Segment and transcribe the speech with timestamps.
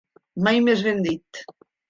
[0.47, 1.45] Mai més ben dit.